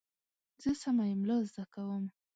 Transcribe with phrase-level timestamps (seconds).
[0.61, 2.03] زه سمه املا زده کوم.